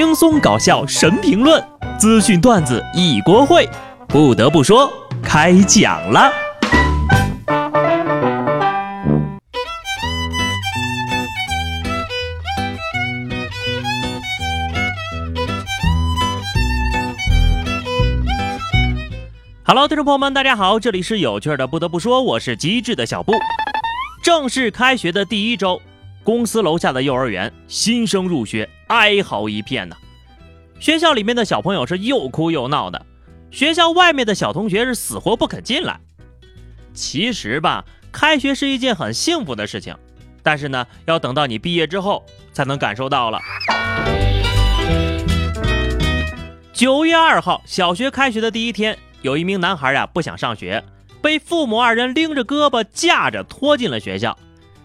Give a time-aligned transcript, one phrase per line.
[0.00, 1.62] 轻松搞笑神评论，
[1.98, 3.68] 资讯段子一锅烩。
[4.08, 4.90] 不得不说，
[5.22, 6.32] 开讲了。
[19.66, 21.66] Hello，听众朋友们，大家好，这里是有趣的。
[21.66, 23.34] 不得不说，我是机智的小布。
[24.22, 25.78] 正式开学的第一周。
[26.22, 29.96] 公司楼下的幼儿园，新生入学，哀嚎一片呐。
[30.78, 33.06] 学校里面的小朋友是又哭又闹的，
[33.50, 35.98] 学校外面的小同学是死活不肯进来。
[36.92, 39.96] 其实吧，开学是一件很幸福的事情，
[40.42, 43.40] 但是呢，要等到你毕业之后才能感受到了。
[46.72, 50.82] 九月二号，小学开学的第一天，有一名男孩呀不想上学，
[51.22, 54.38] 被父母二人拎着胳膊架着拖进了学校。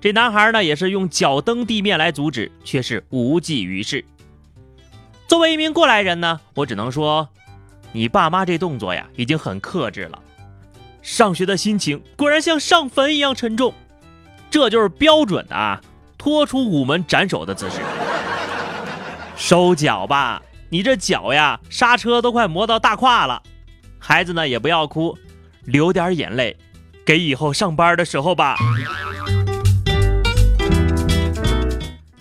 [0.00, 4.04] 这男孩呢，也是用脚蹬地面来阻止，却是无济于事。
[5.26, 7.28] 作为一名过来人呢，我只能说，
[7.90, 10.18] 你爸妈这动作呀，已经很克制了。
[11.02, 13.74] 上学的心情果然像上坟一样沉重，
[14.50, 15.80] 这就是标准的啊，
[16.16, 17.80] 拖出午门斩首的姿势。
[19.36, 23.42] 收脚吧，你这脚呀，刹车都快磨到大胯了。
[23.98, 25.18] 孩子呢，也不要哭，
[25.64, 26.56] 流点眼泪，
[27.04, 28.56] 给以后上班的时候吧。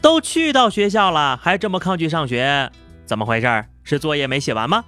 [0.07, 2.71] 都去到学校了，还这么抗拒上学，
[3.05, 3.65] 怎么回事？
[3.83, 4.85] 是作业没写完吗？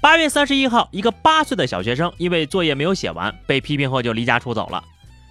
[0.00, 4.82] 八月三十一号，一个八岁的小学生因为作业没有写完，被批评后就离家出走了。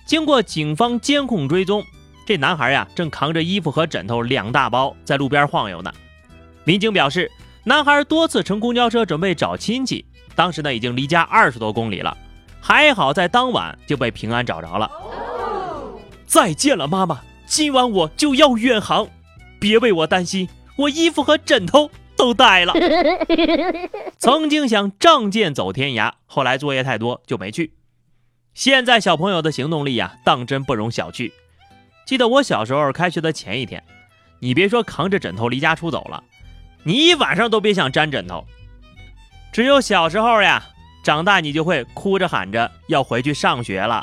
[0.06, 1.84] 经过警方监控追踪，
[2.28, 5.92] 这男孩呀正扛着衣服和枕头两大包在路边晃悠呢。
[6.64, 7.32] 民警表示，
[7.64, 10.06] 男孩多次乘公交车准备找亲戚，
[10.36, 12.16] 当时呢已经离家二十多公里了，
[12.62, 14.92] 还好在当晚就被平安找着了。
[16.28, 17.20] 再见了，妈妈。
[17.54, 19.08] 今晚我就要远航，
[19.60, 22.74] 别为我担心，我衣服和枕头都带了。
[24.18, 27.76] 曾经想仗剑走天涯，后来作业太多就没去。
[28.56, 31.32] 现在小朋友的行动力呀，当真不容小觑。
[32.08, 33.84] 记得我小时候开学的前一天，
[34.40, 36.24] 你别说扛着枕头离家出走了，
[36.82, 38.44] 你一晚上都别想沾枕头。
[39.52, 40.66] 只有小时候呀，
[41.04, 44.02] 长大你就会哭着喊着要回去上学了。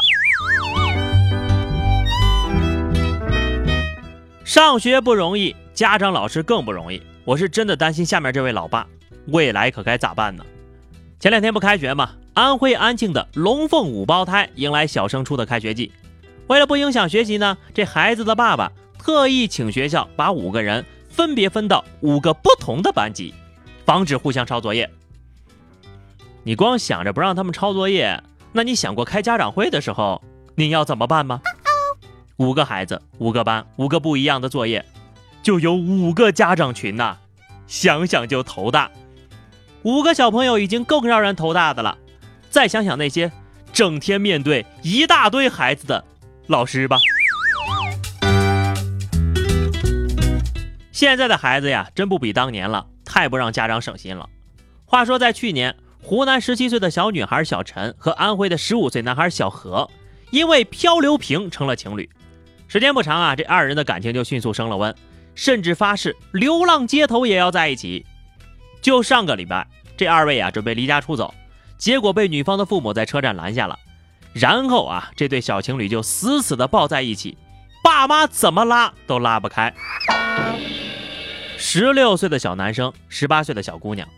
[4.50, 7.00] 上学不容易，家长老师更不容易。
[7.24, 8.84] 我是真的担心下面这位老爸
[9.26, 10.44] 未来可该咋办呢？
[11.20, 15.92] 前两天不开学嘛，安徽安庆的龙凤五胞胎迎来小升初的开学季。
[16.48, 23.32] 为了不影响学习呢，这孩子的爸爸特意请学校把五个人分别分到五个不同的班级，
[23.86, 24.90] 防止互相抄作业。
[26.42, 30.20] 你光想着不让他们抄作业，那你想过开家长会的时候
[30.56, 31.40] 你要怎么办吗？
[32.40, 34.82] 五个孩子，五个班，五个不一样的作业，
[35.42, 37.18] 就有五个家长群呐，
[37.66, 38.90] 想想就头大。
[39.82, 41.98] 五个小朋友已经更让人头大的了，
[42.48, 43.30] 再想想那些
[43.74, 46.02] 整天面对一大堆孩子的
[46.46, 46.96] 老师吧。
[50.92, 54.26] 现在的孩子呀，真不比当年了，太不让家长省心了。
[54.86, 59.90] 话说，在去年，湖南十七岁的小女孩小陈和安徽的十五岁男孩小何，
[60.30, 62.08] 因为漂流瓶成了情侣。
[62.70, 64.94] 时间不长啊，这二人的感情就迅速升了温，
[65.34, 68.06] 甚至发誓流浪街头也要在一起。
[68.80, 69.66] 就上个礼拜，
[69.96, 71.34] 这二位啊准备离家出走，
[71.76, 73.76] 结果被女方的父母在车站拦下了。
[74.32, 77.36] 然后啊，这对小情侣就死死的抱在一起，
[77.82, 79.74] 爸妈怎么拉都拉不开。
[81.56, 84.08] 十六岁的小男生，十八岁的小姑娘，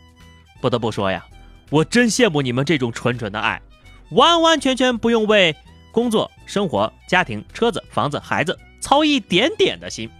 [0.61, 1.25] 不得不说呀，
[1.71, 3.63] 我真羡慕你们这种纯纯的爱，
[4.11, 5.57] 完完全全不用为。
[5.93, 10.11] 工作、生活、家庭、车子、房子、孩子，操一点点的心，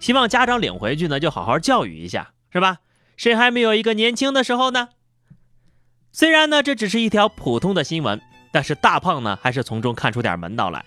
[0.00, 2.78] 希望家长领回去呢，就好好教育一下，是吧？
[3.16, 4.90] 谁还没有一个年轻的时候呢？
[6.12, 10.84] 虽然呢，这只是一条普通的新闻，但是大胖呢，还是从中看出点门道来。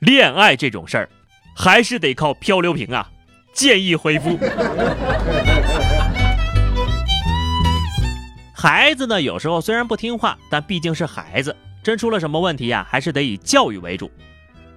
[0.00, 1.08] 恋爱这种事儿，
[1.54, 3.10] 还是得靠漂流瓶啊！
[3.52, 4.38] 建议回复。
[8.54, 11.56] 孩子呢，有时候虽然不听话，但毕竟是孩子。
[11.86, 12.84] 真出了什么问题呀？
[12.90, 14.10] 还是得以教育为主。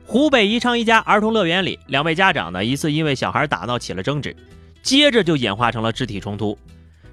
[0.06, 4.36] 湖北宜昌一家儿童乐园里，两位家长呢疑似因为小孩打闹起了争执，
[4.84, 6.56] 接着就演化成了肢体冲突。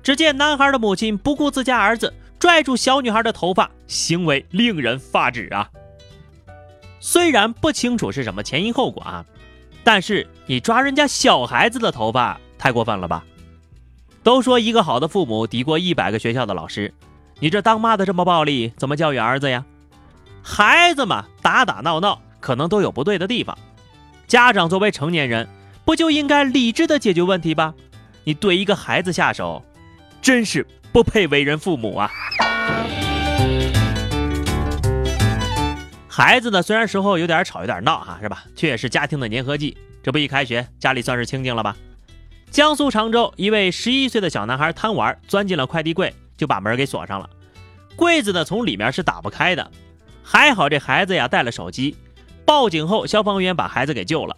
[0.02, 5.66] 只见男孩的母亲不顾自家儿子，拽住小女孩的头发，行为令人发指啊！
[7.00, 9.25] 虽然不清楚是什么前因后果啊，
[9.82, 13.25] 但是你抓人家小孩子的头发太过分了吧？
[14.22, 16.92] 都说一个好的父母抵过一百个学校的老师，
[17.40, 19.64] 你这当妈的这么暴力，怎么教育儿子呀？
[20.48, 23.58] 孩子嘛，打打闹闹可能都有不对的地方。
[24.28, 25.48] 家长作为成年人，
[25.84, 27.75] 不就应该理智的解决问题吧？
[28.22, 29.64] 你对一个孩子下手，
[30.22, 32.08] 真是不配为人父母啊！
[36.06, 38.44] 孩子呢，虽然时候有点吵有点闹哈，是吧？
[38.54, 39.76] 却也是家庭的粘合剂。
[40.00, 41.76] 这不一开学，家里算是清静了吧？
[42.52, 47.28] 江苏常州一位十一岁的小男孩贪玩，钻进了快递柜，就把门给锁上了。
[47.96, 49.69] 柜子呢，从里面是打不开的。
[50.28, 51.96] 还好这孩子呀带了手机，
[52.44, 54.37] 报警后消防员把孩子给救了。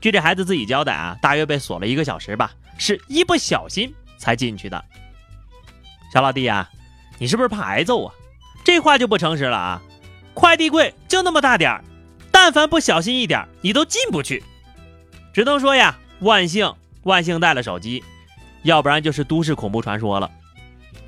[0.00, 4.82] 据这孩子自己交代啊，大约被锁了一个小时吧，是一不小心才进去的。
[6.14, 6.70] 小老弟啊，
[7.18, 8.14] 你是不是怕挨揍啊？
[8.64, 9.82] 这话就不诚实了啊！
[10.32, 11.84] 快递柜就那么大点儿，
[12.32, 14.42] 但凡不小心一点，你都进不去。
[15.34, 18.02] 只能说呀，万幸万幸带了手机，
[18.62, 20.30] 要不然就是都市恐怖传说了。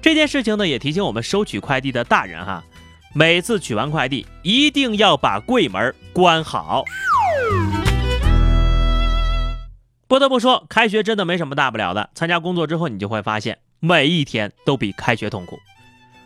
[0.02, 2.62] 这件事情呢，也提醒我们收取快递的大人哈。
[3.12, 6.84] 每次取完快递，一定要把柜门关好。
[10.06, 12.08] 不得不说，开学真的没什么大不了的。
[12.14, 15.58] 参加工作之后，你就会发现，每一天都比开学痛苦。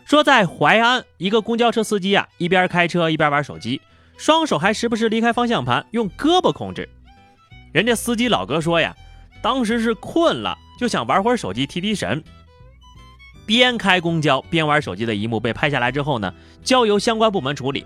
[0.05, 3.81] 说在淮安，一个公交车司机啊，一边开车一边玩手机，
[4.15, 6.87] 双手还时不时离开方向盘，用胳膊控制。
[7.71, 8.95] 人家司机老哥说呀，
[9.41, 12.23] 当时是困了，就想玩会儿手机提提神。
[13.45, 16.33] 边开公交边玩手机的一幕被拍下来之后呢，
[16.63, 17.85] 交由相关部门处理。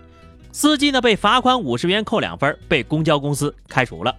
[0.52, 4.16] 司机呢被罚款五十元，扣两分，被公交公司开除了。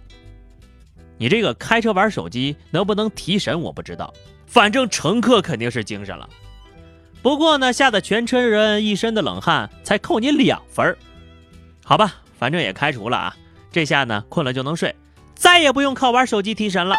[1.17, 4.13] 你这个开车玩手机能不能提神我不知道，
[4.47, 6.27] 反正乘客肯定是精神了。
[7.21, 10.95] 不过呢，吓得全车人一身的冷汗，才扣你两分。
[11.83, 13.35] 好吧，反正也开除了啊。
[13.71, 14.95] 这下呢，困了就能睡，
[15.35, 16.95] 再也不用靠玩手机提神了。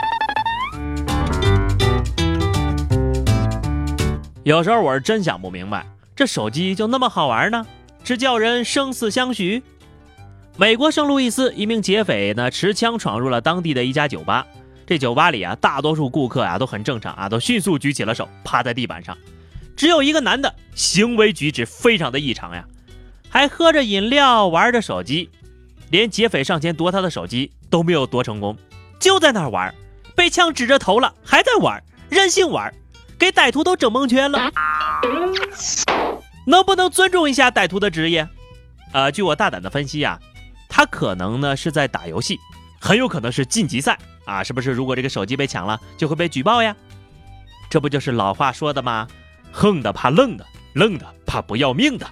[4.44, 5.86] 有时候我是真想不明白，
[6.16, 7.64] 这手机就那么好玩呢？
[8.02, 9.62] 只叫人生死相许。
[10.56, 14.44] 美国圣路易斯一名劫匪呢，持枪闯入了当地的一家酒吧。
[14.84, 19.16] 这酒吧里啊，大多数顾客啊都很正常啊，都迅速举起了手，趴在地板上。
[19.76, 22.64] 只有一个男的，行为举止非常的异常呀，
[23.28, 25.30] 还喝着饮料，玩着手机，
[25.90, 28.58] 连劫匪上前夺他的手机都没有夺成功，
[28.98, 29.72] 就在那玩，
[30.16, 31.80] 被枪指着头了，还在玩，
[32.10, 32.74] 任性玩。
[33.22, 34.50] 给歹徒都整蒙圈了，
[36.44, 38.28] 能不能尊重一下歹徒的职业？
[38.92, 40.18] 呃，据我大胆的分析呀，
[40.68, 42.36] 他可能呢是在打游戏，
[42.80, 44.72] 很有可能是晋级赛啊，是不是？
[44.72, 46.74] 如果这个手机被抢了，就会被举报呀。
[47.70, 49.06] 这不就是老话说的吗？
[49.52, 52.04] 横的怕愣的，愣的怕不要命的。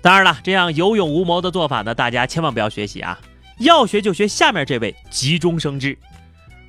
[0.00, 3.18] 当然了，这样有勇无谋的做法呢，大家千万不要学习啊！
[3.58, 5.98] 要学就学下面这位急中生智。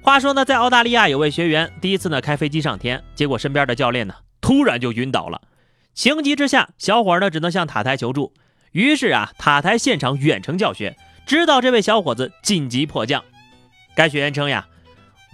[0.02, 5.42] 话说呢，在澳大利亚有位学员第一次呢开飞机上天，结果身边的教练呢突然就晕倒了。
[5.94, 8.34] 情急之下，小伙呢只能向塔台求助。
[8.72, 13.24] 于是啊，塔台现场远程教学，指导这位小伙子紧急迫降。
[13.96, 14.68] 该学员称呀：“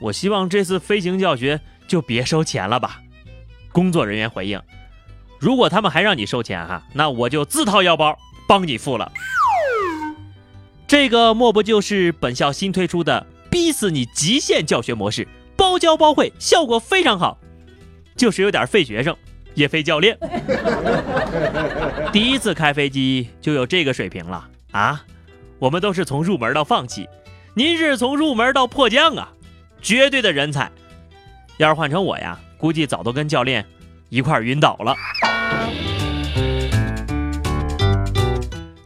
[0.01, 3.01] 我希望这次飞行教学就别收钱了吧。”
[3.71, 4.61] 工作人员回应
[5.39, 9.11] ：“如果他们还让你收钱哈，那我就自掏腰包帮你付了。”
[10.87, 13.25] 这个莫不就是本校新推出的？
[13.55, 14.05] 逼死你！
[14.07, 15.25] 极限教学模式，
[15.55, 17.37] 包教包会，效果非常好。
[18.13, 19.15] 就是有点费学生，
[19.53, 20.17] 也费教练。
[22.11, 25.05] 第一次开飞机就有这个水平了啊！
[25.57, 27.07] 我们都是从入门到放弃，
[27.53, 29.31] 您是从入门到迫降啊，
[29.81, 30.69] 绝对的人才。
[31.55, 33.65] 要是换成我呀，估计早都跟教练
[34.09, 34.93] 一块晕倒了。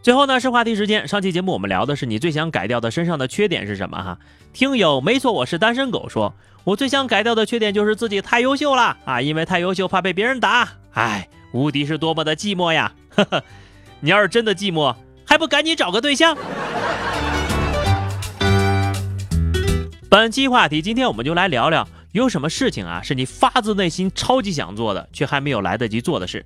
[0.01, 1.07] 最后呢是话题时间。
[1.07, 4.01] 上期节目我们聊的是你最想改掉的身上的缺点是什么？
[4.01, 4.17] 哈，
[4.53, 10.69] 听友没错，我是单身狗说，我最想改掉的缺点就是自己太优秀了啊，因为太优秀怕被别人打。
[10.93, 12.93] 哎，无敌是多么的寂寞呀！
[13.09, 13.43] 呵呵，
[13.99, 16.37] 你要是真的寂寞，还不赶紧找个对象？
[20.09, 26.45] 本期话题，今天我们就来聊聊，有什么事情啊是你发自内心超级想做的，却还没有来得及做的事？